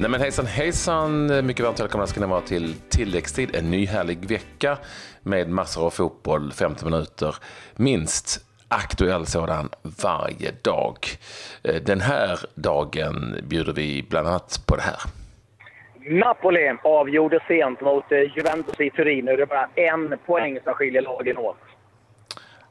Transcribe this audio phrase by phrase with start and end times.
[0.00, 3.56] Nej men hejsan hejsan, mycket varmt välkomna ska ni vara till tilläggstid.
[3.56, 4.78] En ny härlig vecka
[5.22, 7.36] med massor av fotboll, 50 minuter
[7.76, 8.44] minst.
[8.68, 9.68] Aktuell sådan
[10.02, 10.96] varje dag.
[11.64, 15.00] Eh, den här dagen bjuder vi bland annat på det här.
[16.10, 19.24] Napoli avgjorde sent mot eh, Juventus i Turin.
[19.24, 21.56] Nu är det bara en poäng som skiljer lagen åt.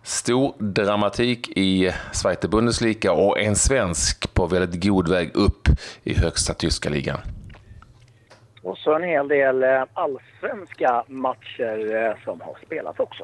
[0.07, 5.67] Stor dramatik i Zweite Bundesliga och en svensk på väldigt god väg upp
[6.03, 7.17] i högsta tyska ligan.
[8.63, 13.23] Och så en hel del eh, allsvenska matcher eh, som har spelats också.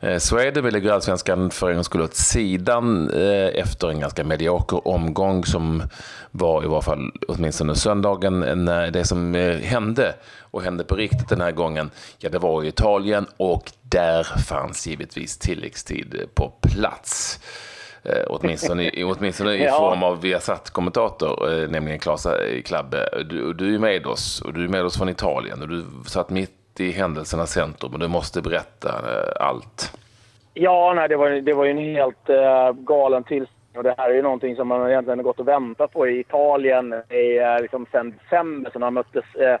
[0.00, 0.60] Eh, så är det.
[0.60, 3.10] Vi lägger allsvenskan för en gångs skull åt sidan
[3.54, 5.82] efter en ganska medioker omgång som
[6.30, 10.14] var i varje fall åtminstone söndagen när det som hände
[10.50, 14.86] och hände på riktigt den här gången, ja det var i Italien och där fanns
[14.86, 17.40] givetvis tilläggstid på plats.
[18.04, 19.78] Eh, åtminstone, i, åtminstone i ja.
[19.78, 22.26] form av Viasat-kommentator, eh, nämligen Klas
[22.64, 23.08] Klabbe.
[23.30, 26.30] Du, du är med oss och du är med oss från Italien och du satt
[26.30, 29.98] mitt i händelsernas centrum och du måste berätta eh, allt.
[30.54, 33.56] Ja, nej, det, var, det var ju en helt uh, galen tillställning.
[33.76, 36.20] Och det här är ju någonting som man egentligen har gått och väntat på i
[36.20, 39.56] Italien i, uh, liksom sen december, när man möttes uh,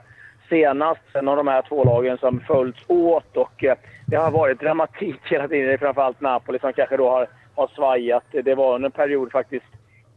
[0.50, 1.00] senast.
[1.12, 5.20] Sen har de här två lagen som följts åt och eh, det har varit dramatik
[5.24, 5.78] hela tiden.
[5.78, 7.28] Framförallt Napoli som kanske då har
[7.60, 8.24] har svajat.
[8.44, 9.66] Det var en period faktiskt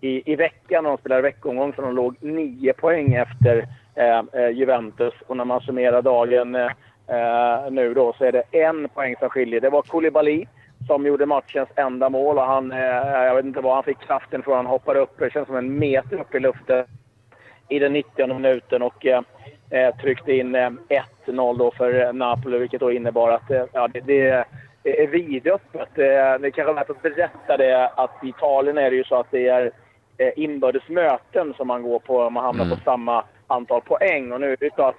[0.01, 4.49] i, i veckan när de spelade veckomgång som de låg nio poäng efter eh, eh,
[4.49, 5.13] Juventus.
[5.27, 6.71] Och när man summerar dagen eh,
[7.07, 9.61] eh nu då så är det en poäng som skiljer.
[9.61, 10.45] Det var Koulibaly
[10.87, 14.43] som gjorde matchens enda mål och han, eh, jag vet inte var han fick kraften
[14.43, 14.55] från.
[14.55, 16.85] Han hoppade upp, det känns som en meter upp i luften
[17.75, 19.21] i den 90 minuten och eh,
[19.69, 25.07] eh, tryckte in 1-0 då för Napoli vilket då innebar att ja, det, det är
[25.07, 25.89] vidöppet.
[25.95, 29.31] Det är kanske värt att berätta det att i Italien är det ju så att
[29.31, 29.71] det är
[30.17, 32.77] eh, inbördes möten som man går på om man hamnar mm.
[32.77, 34.31] på samma antal poäng.
[34.31, 34.95] Och nu är det att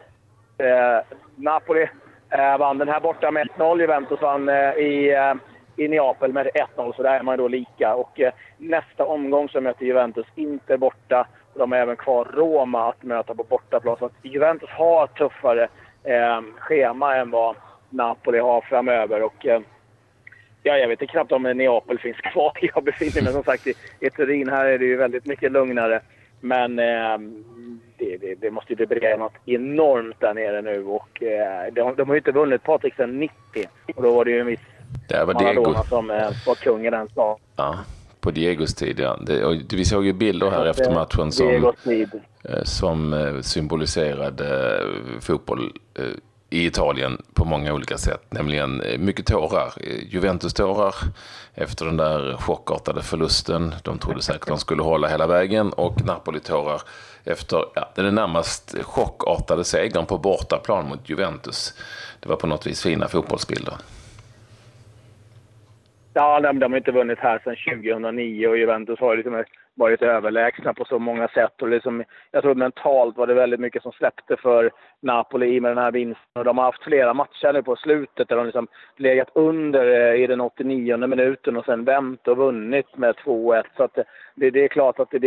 [0.59, 1.88] eh, Napoli
[2.31, 3.81] eh, vann den här borta med 1-0.
[3.81, 5.34] Juventus vann eh, i, eh,
[5.77, 6.47] i Neapel med
[6.77, 7.94] 1-0, så där är man då lika.
[7.94, 11.27] Och eh, nästa omgång så möter Juventus Inter borta.
[11.54, 13.97] De har även kvar Roma att möta på bortaplan.
[13.98, 15.69] Så att Juventus har ett tuffare
[16.59, 17.56] schema än vad
[17.91, 19.22] Napoli har framöver.
[19.22, 19.47] Och,
[20.66, 22.53] Ja, jag vet inte knappt om Neapel finns kvar.
[22.75, 24.48] Jag befinner mig som sagt i, i Turin.
[24.48, 26.00] Här är det ju väldigt mycket lugnare.
[26.41, 27.19] Men eh,
[27.98, 30.84] det, det, det, måste ju vibrera något enormt där nere nu.
[30.84, 33.34] Och, eh, de, de har ju inte vunnit Patrik sedan 90.
[33.94, 34.60] Och då var det ju en viss
[35.10, 37.38] Maradona som eh, var kung i den staden.
[37.56, 37.78] Ja,
[38.24, 39.18] på Diegos tid ja.
[39.26, 41.72] Det, vi såg ju bilder här efter matchen som,
[42.44, 44.80] eh, som eh, symboliserade
[45.20, 45.72] fotboll
[46.54, 48.22] i Italien på många olika sätt.
[48.30, 49.72] Nämligen eh, mycket tårar.
[49.80, 50.94] Eh, Juventus-tårar
[51.54, 53.74] efter den där chockartade förlusten.
[53.82, 55.72] De trodde säkert de skulle hålla hela vägen.
[55.72, 56.82] Och Napoli-tårar
[57.24, 61.74] efter ja, den närmast chockartade segern på bortaplan mot Juventus.
[62.20, 63.74] Det var på något vis fina fotbollsbilder.
[66.16, 69.44] Ja, de, de har inte vunnit här sedan 2009 och Juventus har liksom
[69.75, 71.62] varit överlägsna på så många sätt.
[71.62, 74.70] Och liksom, jag tror mentalt var det väldigt mycket som släppte för
[75.00, 76.24] Napoli i med den här vinsten.
[76.34, 80.22] Och de har haft flera matcher nu på slutet där de liksom legat under eh,
[80.22, 83.62] i den 89 minuten och sen vänt och vunnit med 2-1.
[83.76, 84.04] Så att eh,
[84.34, 85.19] det, det, är klart att det,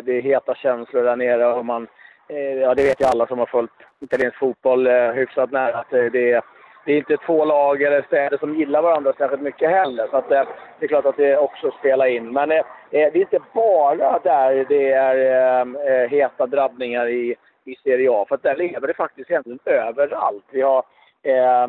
[0.00, 1.46] det är heta känslor där nere.
[1.46, 1.86] Och man,
[2.28, 3.70] eh, ja, det vet ju alla som har följt
[4.00, 6.42] italiensk fotboll hyfsat nära att det är
[6.86, 10.06] det är inte två lag eller städer som gillar varandra särskilt mycket heller.
[10.10, 10.42] Så att, eh,
[10.78, 12.32] det är klart att det också spelar in.
[12.32, 17.34] Men eh, eh det är inte bara där det är eh, eh heta drabbningar i,
[17.64, 18.24] i Serie A.
[18.28, 20.44] För där lever det faktiskt egentligen överallt.
[20.50, 20.82] Vi har
[21.22, 21.68] eh,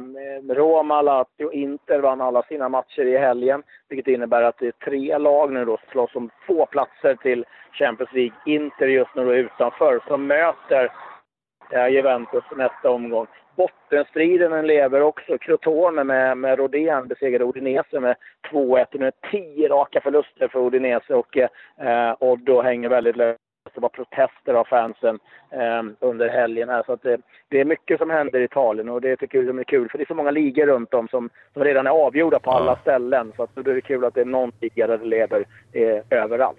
[0.53, 3.63] Roma, Lazio, Inter vann alla sina matcher i helgen.
[3.89, 7.45] Vilket innebär att det är tre lag nu då som slåss om två platser till
[7.72, 8.35] Champions League.
[8.45, 10.91] Inter just nu då utanför, som möter
[11.89, 15.38] Juventus nästa omgång bottenstriden lever också.
[15.38, 18.16] Crotone med, med Rodén besegrade Odinese med
[18.51, 18.85] 2-1.
[18.91, 23.40] Nu är tio raka förluster för Odinese och eh, Oddo hänger väldigt löst.
[23.73, 25.19] Det var protester av fansen
[25.52, 26.69] eh, under helgen.
[26.69, 26.84] Här.
[26.85, 27.17] Så att det,
[27.49, 29.90] det, är mycket som händer i Italien och det tycker jag är kul.
[29.90, 32.75] För det är så många ligor runt om som, som redan är avgjorda på alla
[32.75, 33.34] ställen.
[33.35, 36.19] Så att då är det kul att det är någon liga där det lever eh,
[36.23, 36.58] överallt.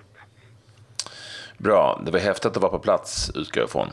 [1.59, 2.01] Bra.
[2.07, 3.89] Det var häftigt att vara på plats, utgår jag ifrån.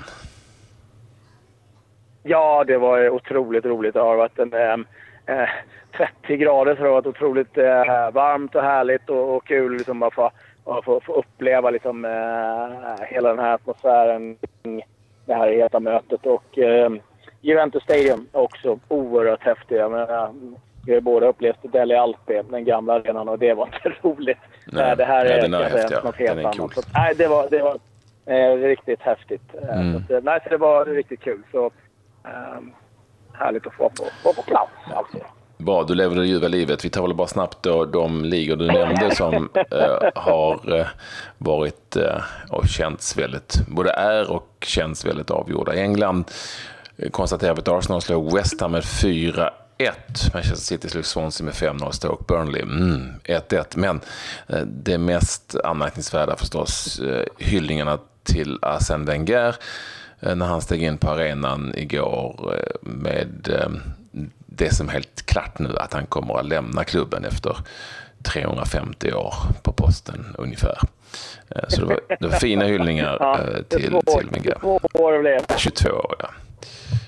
[2.28, 3.94] Ja, det var otroligt roligt.
[3.94, 4.54] Det har varit en,
[5.26, 5.50] eh,
[5.98, 10.00] 30 grader så det har varit otroligt eh, varmt och härligt och, och kul liksom
[10.00, 10.32] bara få,
[10.86, 14.82] få, få uppleva liksom, eh, hela den här atmosfären kring
[15.26, 16.26] det här heta mötet.
[16.26, 16.92] Och eh,
[17.42, 19.78] Juventus Stadium också oerhört häftigt.
[19.78, 20.34] Jag menar,
[20.86, 24.38] vi har båda upplevt Deli Alpi, den gamla arenan, och det var inte roligt.
[24.66, 25.98] Nej, det här nej, är, den är häftig.
[26.04, 26.74] Något helt annat.
[26.74, 27.78] Så, nej, det var, det var
[28.28, 29.56] Eh, riktigt häftigt.
[29.62, 30.04] Eh, mm.
[30.08, 31.42] Så, nej, så det var riktigt kul.
[31.52, 31.72] Så, eh,
[32.26, 32.72] Ehm,
[33.34, 34.72] härligt att få på, få på plats.
[34.96, 35.18] Alltså.
[35.58, 36.86] Bra, du lever det ljuva livet.
[36.86, 40.88] Vi tar väl bara snabbt då de ligor du nämnde som eh, har eh,
[41.38, 45.76] varit eh, och känts väldigt, både är och känns väldigt avgjorda.
[45.76, 46.32] I England
[46.98, 50.34] eh, konstaterar vi att Arsenal slog West Ham med 4 1.
[50.34, 51.92] Manchester City slog Swansea med 5-0.
[51.92, 53.76] Stoke Burnley 1-1.
[53.76, 54.02] Mm, Men
[54.48, 57.02] eh, det mest anmärkningsvärda förstås
[57.38, 59.56] hyllningarna till Arsène Wenger
[60.20, 63.50] när han steg in på arenan igår med
[64.46, 67.58] det som är helt klart nu att han kommer att lämna klubben efter
[68.26, 69.34] 350 år
[69.64, 70.78] på posten ungefär.
[71.50, 74.58] Eh, så det var, det var fina hyllningar ja, eh, till, till Miguel.
[74.62, 75.58] 22 år blev det.
[75.58, 76.30] 22 år, ja.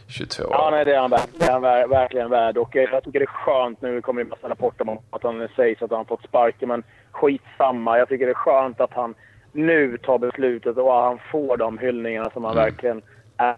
[0.07, 0.49] 22 år.
[0.51, 1.09] Ja, nej, det är han.
[1.09, 2.57] Det är han verkligen värd.
[2.57, 5.47] Och jag tycker det är skönt, nu kommer det en massa rapporter om att han
[5.55, 7.97] sägs att han har fått sparken, men skitsamma.
[7.97, 9.15] Jag tycker det är skönt att han
[9.57, 12.65] nu tar beslutet och han får de hyllningarna som han mm.
[12.65, 13.01] verkligen
[13.37, 13.55] är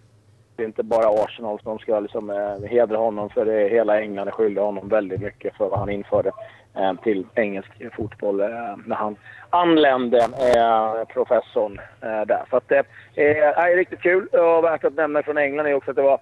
[0.59, 4.27] det är inte bara Arsenal som ska liksom, eh, hedra honom för det hela England
[4.27, 6.31] är skyldiga honom väldigt mycket för vad han införde
[6.75, 8.47] eh, till engelsk fotboll eh,
[8.85, 9.15] när han
[9.49, 12.43] anlände, eh, professorn eh, där.
[12.49, 12.83] Så att det
[13.15, 16.19] eh, är riktigt kul och värt att nämna från England är också att det var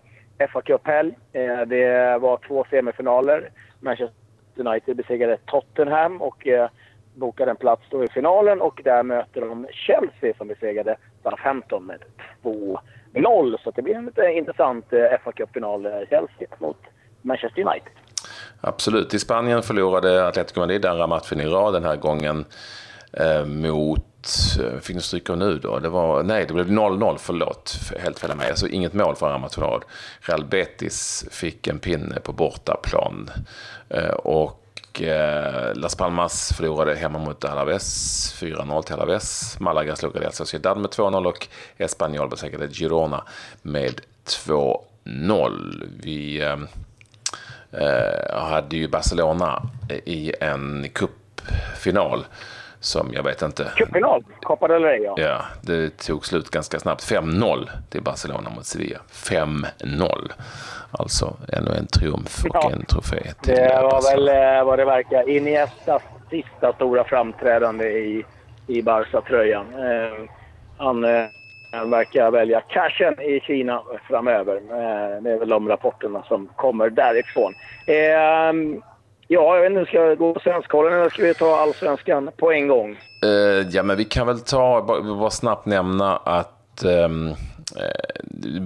[0.53, 1.17] fa Cup-helg.
[1.33, 3.49] Eh, det var två semifinaler.
[3.79, 4.15] Manchester
[4.55, 6.69] United besegrade Tottenham och eh,
[7.17, 11.99] bokade en plats då i finalen och där möter de Chelsea som besegrade Southampton med
[13.13, 13.57] 2-0.
[13.63, 16.77] Så det blir en lite intressant eh, fa Cup-final, eh, Chelsea mot
[17.21, 17.91] Manchester United.
[18.61, 19.13] Absolut.
[19.13, 22.45] I Spanien förlorade Atletico Madrid andra matchen i rad den här gången
[23.13, 24.03] eh, mot
[24.63, 25.79] eh, Fick ni stryka nu då?
[25.79, 27.75] Det var, nej, det blev 0-0, förlåt.
[27.99, 28.49] Helt fel med.
[28.49, 29.49] Alltså inget mål för andra
[30.21, 33.29] Real Betis fick en pinne på bortaplan.
[34.17, 34.63] och
[35.01, 39.59] Eh, Las Palmas förlorade hemma mot Alaves, 4-0 till Alaves.
[39.59, 41.47] Malaga slog Real Sociedad med 2-0 och
[41.77, 43.23] Espanyol besegrade Girona
[43.61, 45.89] med 2-0.
[46.01, 46.57] Vi eh,
[47.81, 49.61] eh, hade ju Barcelona
[50.05, 52.25] i en cupfinal
[52.87, 53.71] som jag vet inte...
[53.75, 54.23] Cupfinal?
[54.41, 55.13] Copa del Rey, ja.
[55.17, 57.11] Ja, det tog slut ganska snabbt.
[57.11, 58.99] 5-0 till Barcelona mot Sevilla.
[59.11, 60.31] 5-0.
[60.91, 63.33] Alltså ännu en triumf och ja, en trofé.
[63.41, 68.25] Till det var väl eh, vad det verkar Iniestas sista stora framträdande i,
[68.67, 69.65] i Barca-tröjan.
[69.73, 70.29] Eh,
[70.77, 71.25] han eh,
[71.85, 74.55] verkar välja cashen i Kina framöver.
[74.55, 77.53] Eh, det är väl de rapporterna som kommer därifrån.
[77.87, 78.81] Eh,
[79.27, 82.51] Ja, jag vet inte, ska jag gå på Svenskkollen eller ska vi ta allsvenskan på
[82.51, 82.99] en gång?
[83.25, 87.35] Uh, ja, men vi kan väl ta, bara, bara snabbt nämna att um,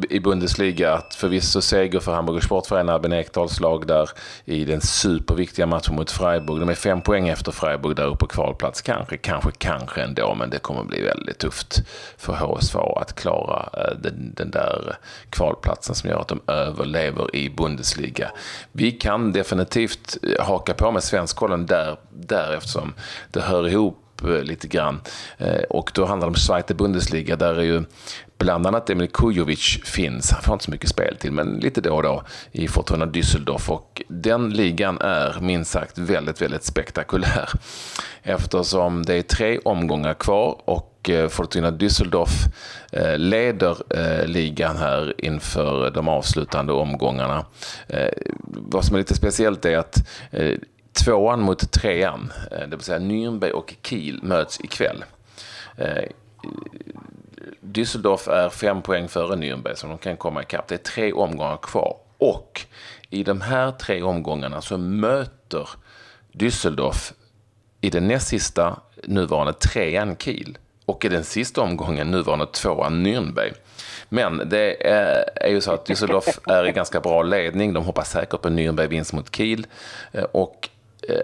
[0.10, 4.10] i Bundesliga att förvisso seger för Hamburger Sportförening, Albin Ekdals lag där
[4.46, 6.60] i den superviktiga matchen mot Freiburg.
[6.60, 8.82] De är fem poäng efter Freiburg där uppe på kvalplats.
[8.82, 11.84] Kanske, kanske, kanske ändå, men det kommer bli väldigt tufft
[12.18, 14.98] för HSV att klara eh, den, den där
[15.30, 18.32] kvalplatsen som gör att de överlever i Bundesliga.
[18.72, 22.94] Vi kan definitivt eh, haka på med Svenskkollen där, där eftersom
[23.32, 25.02] det hör ihop eh, lite grann.
[25.70, 27.84] Och då handlar det om Zweite Bundesliga där är ju
[28.42, 30.32] bland annat Emil Kujovic finns.
[30.32, 33.70] Han får inte så mycket spel till, men lite då och då i Fortuna Düsseldorf.
[33.70, 37.50] Och den ligan är minst sagt väldigt, väldigt spektakulär.
[38.24, 42.50] Eftersom det är tre omgångar kvar och eh, Fortuna Düsseldorf
[42.92, 47.46] eh, leder eh, ligan här inför de avslutande omgångarna.
[48.44, 50.08] Vad som är lite speciellt är att
[51.06, 55.04] tvåan mot trean, det vill säga Nürnberg och Kiel, möts ikväll.
[57.74, 60.68] Düsseldorf är fem poäng före Nürnberg, så de kan komma ikapp.
[60.68, 61.96] Det är tre omgångar kvar.
[62.18, 62.62] Och
[63.10, 65.70] i de här tre omgångarna så möter
[66.32, 67.14] Düsseldorf
[67.82, 73.54] i den näst sista nuvarande trean Kiel och i den sista omgången nuvarande tvåan Nürnberg.
[74.10, 77.74] Men det är, är ju så att Düsseldorf är i ganska bra ledning.
[77.74, 79.68] De hoppas säkert på Nürnberg vinst mot Kiel.
[80.12, 80.70] Eh, och
[81.10, 81.24] eh,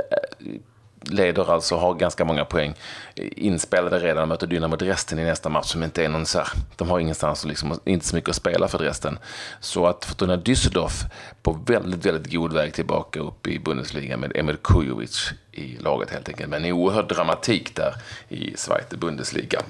[1.02, 2.74] leder alltså, har ganska många poäng
[3.16, 6.48] inspelade redan och möter Dynamo Dresden i nästa match som inte är någon så här,
[6.76, 9.20] de har ingenstans och liksom, inte så mycket att spela för Dresden.
[9.60, 11.06] Så att Fortuna Düsseldorf
[11.42, 16.30] på väldigt, väldigt god väg tillbaka upp i Bundesliga med Emil Kujovic i laget helt
[16.30, 16.50] enkelt.
[16.50, 17.94] Men en oerhörd dramatik där
[18.30, 19.62] i Zweite Bundesliga.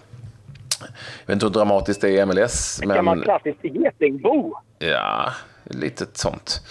[0.79, 0.87] Jag
[1.25, 2.81] vet inte hur dramatiskt det är i MLS.
[2.81, 4.53] En gammal klassisk getingbo.
[4.79, 6.61] Ja, lite sånt.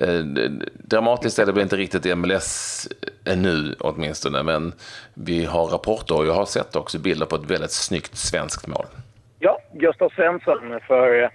[0.00, 0.24] Eh,
[0.74, 2.88] dramatiskt är det väl inte riktigt i MLS
[3.26, 4.72] ännu eh, åtminstone, men
[5.14, 8.86] vi har rapporter och jag har sett också bilder på ett väldigt snyggt svenskt mål.
[9.38, 11.28] Ja, Gustav Svensson för eh,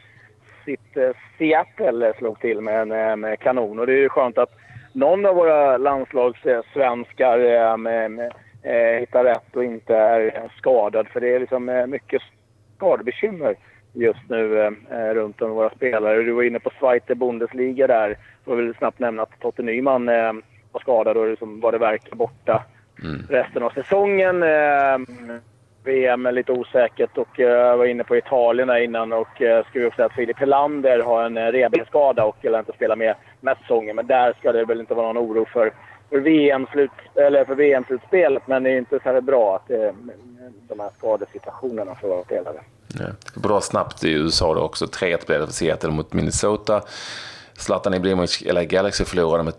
[0.65, 0.97] sitt
[1.37, 4.51] Seattle slog till med, en med kanon och det är ju skönt att
[4.93, 7.37] någon av våra landslagssvenskar
[8.99, 12.21] hittar rätt och inte är skadad för det är liksom mycket
[12.75, 13.55] skadebekymmer
[13.95, 16.23] just nu eh, runt om våra spelare.
[16.23, 18.17] Du var inne på Zweite Bundesliga där.
[18.45, 20.33] Jag vill snabbt nämna att Totte Nyman eh,
[20.71, 22.63] var skadad och liksom vad det verkar borta
[23.03, 23.21] mm.
[23.29, 24.43] resten av säsongen.
[24.43, 24.97] Eh,
[25.83, 29.65] VM är lite osäkert och jag uh, var inne på Italien där innan och uh,
[29.69, 33.95] skrev också att Filip Helander har en revbensskada och vill inte spela med med säsongen.
[33.95, 35.73] Men där ska det väl inte vara någon oro för,
[36.09, 37.83] för VM-slutspelet, VM
[38.45, 39.67] men det är inte särskilt bra att
[40.67, 42.59] de här skadesituationerna för våra spelare.
[42.87, 43.05] Ja.
[43.33, 44.85] Bra snabbt i USA då också.
[44.85, 46.81] 3-1 blev det för Seattle mot Minnesota.
[47.57, 49.53] Zlatan Ibrahimovic, eller Galaxy förlorade med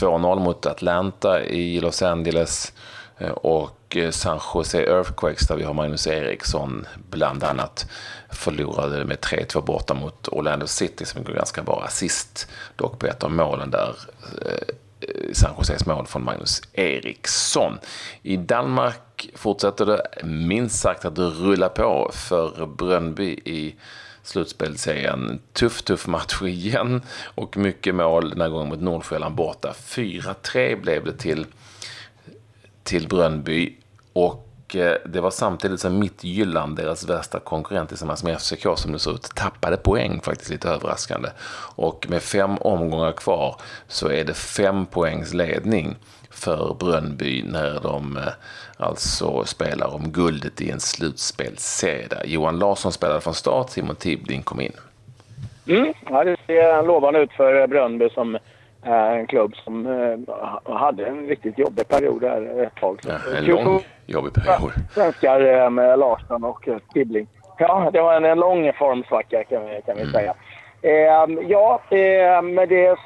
[0.00, 2.72] 2-0 mot Atlanta i Los Angeles.
[3.18, 7.86] Eh, och eh, San Jose Earthquakes där vi har Magnus Eriksson bland annat
[8.30, 13.24] förlorade med 3-2 borta mot Orlando City som går ganska bra assist dock på ett
[13.24, 13.94] av målen där.
[14.46, 14.74] Eh,
[15.32, 17.78] San Joses mål från Magnus Eriksson.
[18.22, 23.74] I Danmark fortsätter det minst sagt att rulla på för Brönnby i
[24.22, 25.40] slutspelsserien.
[25.52, 27.02] Tuff, tuff match igen
[27.34, 29.74] och mycket mål den här gången mot Nordsjälland borta.
[29.78, 31.46] 4-3 blev det till
[32.82, 33.76] till Brönnby
[34.12, 38.98] och eh, det var samtidigt som Mittjylland, deras värsta konkurrent tillsammans med FCK som det
[38.98, 41.28] ser ut, tappade poäng faktiskt lite överraskande.
[41.74, 45.96] Och med fem omgångar kvar så är det fem poängs ledning
[46.30, 48.32] för Brönnby när de eh,
[48.82, 52.24] alltså spelar om guldet i en slutspelsserie.
[52.24, 54.72] Johan Larsson spelade från start, Simon Tibbling kom in.
[55.66, 58.38] Mm, ja, det ser lovande ut för Brönnby som
[58.84, 63.00] en klubb som eh, hade en riktigt jobbig period där ett tag.
[63.02, 64.72] Ja, en lång jobbig period.
[64.94, 67.26] Svenskar eh, med Larsson och Tibbling.
[67.58, 70.12] Ja, det var en, en lång formsvacka kan vi, kan vi mm.
[70.12, 70.34] säga.
[70.82, 72.96] Eh, ja, eh, med det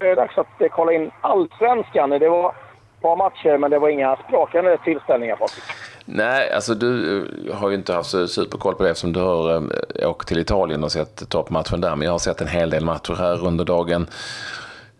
[0.00, 2.10] är dags att kolla in allsvenskan.
[2.10, 2.54] Det var
[3.00, 5.64] par matcher, men det var inga sprakande tillställningar, Patrik.
[6.04, 10.10] Nej, alltså du eh, har ju inte haft superkoll på det eftersom du har eh,
[10.10, 11.96] åkt till Italien och sett toppmatchen där.
[11.96, 14.06] Men jag har sett en hel del matcher här under dagen.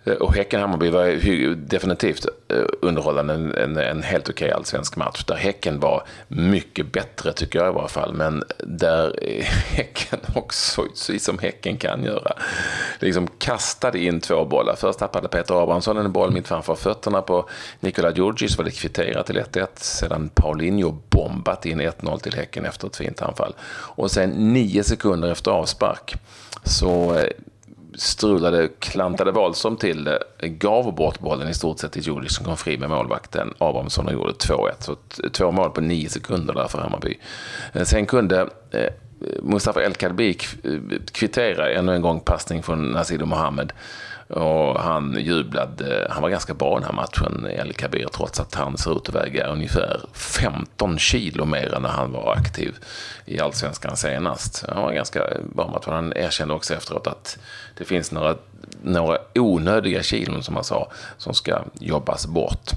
[0.09, 5.25] Eh, och Häcken-Hammarby var definitivt eh, underhållande, en, en, en helt okej allsvensk match.
[5.25, 8.15] Där Häcken var mycket bättre, tycker jag i varje fall.
[8.15, 9.19] Men där
[9.77, 12.33] Häcken också, precis som Häcken kan göra,
[12.99, 14.77] liksom kastade in två bollar.
[14.77, 17.49] Först tappade Peter Abrahamsson en boll mitt framför fötterna på
[17.81, 19.67] Nikola Djurdjic, var det kvitterat till 1-1.
[19.75, 23.55] Sedan Paulinho bombat in 1-0 till Häcken efter ett fint anfall.
[23.71, 26.15] Och sen nio sekunder efter avspark
[26.65, 27.29] så eh,
[27.99, 32.45] strulade, klantade Wahlström till eh, det, gav bort bollen i stort sett till Djurdjic som
[32.45, 34.71] kom fri med målvakten Abrahamsson och gjorde 2-1.
[34.79, 34.97] Så
[35.33, 37.19] två mål på nio sekunder där för Hammarby.
[37.73, 38.93] Eh, sen kunde eh,
[39.43, 40.39] Mustafa El Kadbi
[41.13, 43.73] kvittera ännu en gång passning från Nasido Mohammed.
[44.29, 48.79] Och han jublade, han var ganska bra den här matchen, El Kabir, trots att han
[48.79, 52.75] ser ut att väga ungefär 15 kilo mer än när han var aktiv
[53.25, 54.65] i Allsvenskan senast.
[54.69, 55.85] Han var ganska bra match.
[55.87, 57.39] Han erkände också efteråt att
[57.77, 58.35] det finns några,
[58.83, 62.71] några onödiga kilon, som han sa, som ska jobbas bort.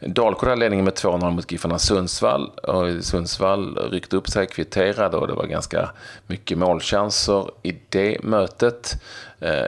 [0.00, 2.48] Dalkurd hade ledningen med 2-0 mot Giffarna Sundsvall.
[2.48, 5.90] Och Sundsvall ryckte upp sig, kvitterade och det var ganska
[6.26, 9.02] mycket målchanser i det mötet.
[9.40, 9.66] Eh,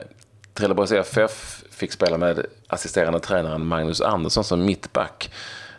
[0.54, 5.30] Trelleborgs FF fick spela med assisterande tränaren Magnus Andersson som mittback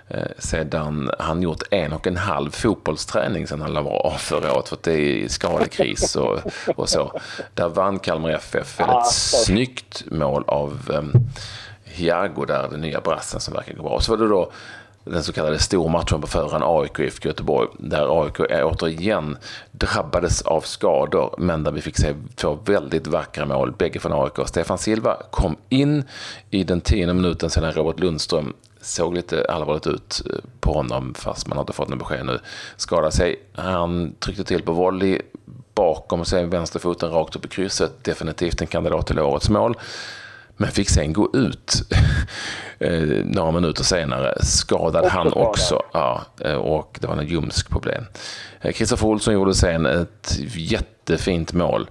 [0.08, 4.70] eh, sedan han gjort en och en halv fotbollsträning sedan han la av förra året
[4.70, 6.40] för att det är skadekris och,
[6.76, 7.20] och så.
[7.54, 9.12] Där vann Kalmar FF väldigt
[9.46, 11.14] snyggt mål av um,
[11.84, 13.92] Hiago där, den nya brassen som verkar gå bra.
[13.92, 14.52] Och så var det då
[15.04, 19.38] den så kallade stormatchen på förhand, AIK IFK Göteborg, där AIK återigen
[19.72, 24.48] drabbades av skador, men där vi fick se två väldigt vackra mål, bägge från AIK.
[24.48, 26.04] Stefan Silva kom in
[26.50, 31.48] i den tionde minuten sedan Robert Lundström såg lite allvarligt ut eh, på honom, fast
[31.48, 32.40] man inte fått något besked nu.
[32.78, 33.36] Skadade sig.
[33.54, 35.22] Han tryckte till på volley
[35.76, 38.04] bakom sig, vänsterfoten rakt upp i krysset.
[38.04, 39.76] Definitivt en kandidat till årets mål.
[40.62, 41.84] Men fick sen gå ut
[42.80, 44.38] eh, några minuter senare.
[44.44, 45.84] Skadad han också.
[45.94, 48.04] Ja, eh, och det var en ljumskproblem.
[48.74, 51.90] Kristoffer Olsson gjorde sen ett jättefint mål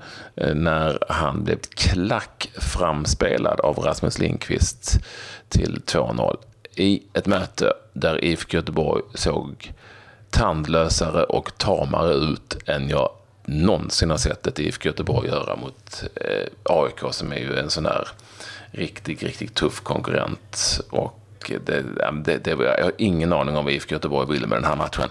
[0.54, 5.00] när han blev klack framspelad av Rasmus Lindqvist
[5.48, 6.36] till 2-0
[6.76, 9.72] i ett möte där IFK Göteborg såg
[10.30, 13.10] tandlösare och tamare ut än jag
[13.44, 17.84] någonsin har sett ett IFK Göteborg göra mot eh, AIK som är ju en sån
[17.84, 18.08] där
[18.70, 20.80] riktigt, riktigt tuff konkurrent.
[20.90, 21.82] Och det,
[22.24, 25.10] det, det, jag har ingen aning om vad IFK Göteborg ville med den här matchen.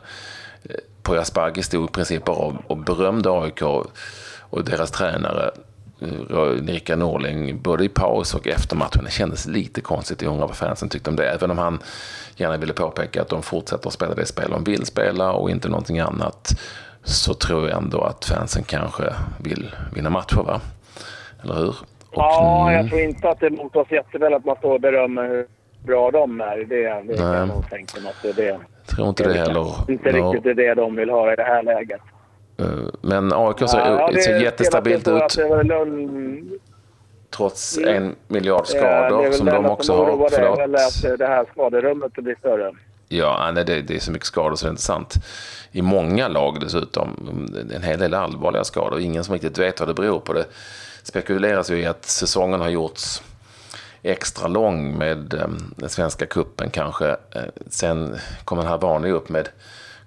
[0.64, 3.62] Eh, Poya Asbaghi stod i princip bara och berömde AIK
[4.50, 5.52] och deras tränare
[6.02, 9.04] eh, Rickard Norling både i paus och efter matchen.
[9.04, 10.22] Det kändes lite konstigt.
[10.22, 11.30] Jag undrar vad fansen tyckte om det.
[11.30, 11.80] Även om han
[12.36, 15.70] gärna ville påpeka att de fortsätter att spela det spel de vill spela och inte
[15.70, 16.60] någonting annat.
[17.04, 20.62] så tror jag ändå att fansen kanske vill vinna matcher, va?
[21.44, 21.76] Eller hur?
[22.12, 25.48] Ja, jag tror inte att det mot oss jätteväl att man står och berömmer hur
[25.86, 26.58] bra de är.
[26.58, 28.60] Det, det kan jag nog tänka mig att det är.
[28.88, 29.92] Jag tror inte det, det heller.
[29.92, 30.32] Inte no.
[30.32, 32.02] riktigt det de vill ha i det här läget.
[32.60, 32.66] Eh,
[33.02, 35.38] men AIK ser, ja, ser jättestabilt ut.
[37.38, 37.96] Trots mm.
[37.96, 40.06] en miljard skador ja, som de också har.
[40.06, 40.32] Förlåt.
[40.32, 42.72] Det är väl att det här skaderummet blir större.
[43.08, 45.14] Ja, nej, det, det är så mycket skador så det är inte sant.
[45.72, 47.10] I många lag dessutom.
[47.76, 49.00] En hel del allvarliga skador.
[49.00, 50.34] Ingen som riktigt vet vad det beror på.
[50.34, 50.46] Det
[51.10, 53.22] spekuleras ju i att säsongen har gjorts
[54.04, 57.10] extra lång med ehm, den svenska kuppen kanske.
[57.10, 59.50] Eh, sen kommer den här vanliga upp med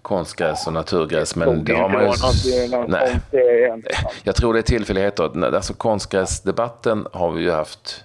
[0.02, 1.36] konstgräs och naturgräs.
[1.36, 2.86] Men det har man ju...
[2.88, 3.20] Nej.
[4.22, 5.54] Jag tror det är tillfälligheter.
[5.54, 8.04] Alltså konstgräsdebatten har vi ju haft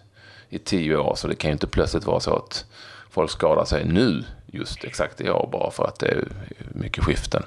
[0.50, 2.66] i tio år, så det kan ju inte plötsligt vara så att
[3.10, 6.28] folk skadar sig nu, just exakt i år, bara för att det är
[6.74, 7.44] mycket skiften.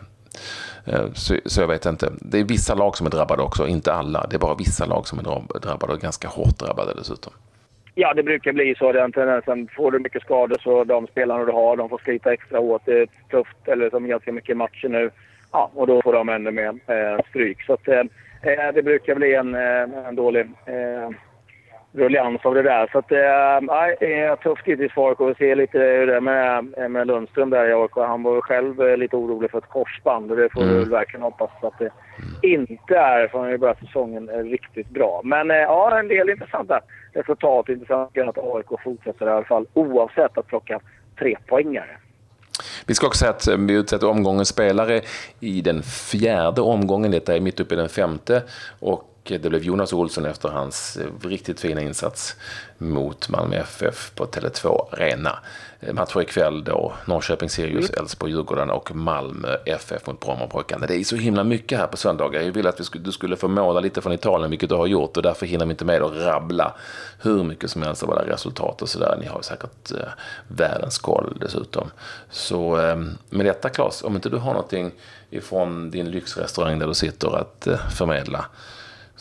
[0.86, 2.12] Eh, så, så, jag vet inte.
[2.20, 4.26] Det är vissa lag som är drabbade också, inte alla.
[4.30, 5.22] Det är bara vissa lag som är
[5.60, 7.32] drabbade och ganska hårt drabbade dessutom.
[7.94, 8.92] Ja, det brukar bli så.
[8.92, 9.68] Den tendensen.
[9.76, 12.82] Får du mycket skador så de spelarna du har, de får slita extra hårt.
[12.84, 15.10] Det är tufft, eller som ganska mycket matcher nu.
[15.52, 17.62] Ja, och då får de ännu mer eh, stryk.
[17.62, 18.00] Så att, eh,
[18.42, 21.10] eh det brukar bli en, eh, en dålig eh,
[21.92, 22.88] ruljans av det där.
[22.92, 25.20] Så att, är tufft givetvis för AIK.
[25.20, 27.90] Vi ser lite hur det är med, med Lundström där i AIK.
[27.94, 30.78] Han var själv eh, lite orolig för ett korsband och det får mm.
[30.78, 31.90] vi verkligen hoppas att det
[32.42, 33.28] inte är.
[33.28, 35.20] För han har börjat säsongen eh, riktigt bra.
[35.24, 36.80] Men äh, ja, en del intressanta
[37.12, 37.68] resultat.
[37.68, 40.80] Intressant att AIK fortsätter i alla fall oavsett att plocka
[41.18, 41.96] tre poängare.
[42.86, 45.00] Vi ska också säga att vi utsätter omgångens spelare
[45.40, 47.10] i den fjärde omgången.
[47.10, 48.42] Detta är mitt uppe i den femte.
[48.80, 52.36] Och det blev Jonas Olsson efter hans eh, riktigt fina insats
[52.78, 55.38] mot Malmö FF på Tele2 Arena.
[55.80, 58.02] Eh, matcher ikväll då Norrköping, Sirius, mm.
[58.02, 60.86] Elfsborg, Djurgården och Malmö FF mot Brommapojkarna.
[60.86, 62.42] Det är så himla mycket här på söndagar.
[62.42, 64.86] Jag ville att vi skulle, du skulle få måla lite från Italien, vilket du har
[64.86, 66.74] gjort och därför hinner vi inte med att rabbla
[67.22, 69.16] hur mycket som helst av alla resultat och sådär.
[69.20, 70.08] Ni har säkert eh,
[70.48, 71.90] världens koll dessutom.
[72.30, 72.96] Så eh,
[73.30, 74.92] med detta Claes, om inte du har någonting
[75.30, 78.44] ifrån din lyxrestaurang där du sitter att eh, förmedla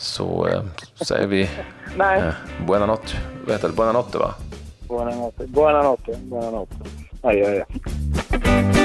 [0.00, 0.62] så eh,
[1.00, 1.50] säger vi
[1.96, 2.20] Nej.
[2.20, 2.34] Eh,
[2.66, 3.16] buena notte.
[3.44, 3.74] Vad heter det?
[3.74, 4.34] Buena notte va?
[4.88, 5.46] Buona notte.
[5.46, 6.16] Buona notte.
[6.22, 6.74] Buona notte.
[7.22, 8.79] Adjö, adjö.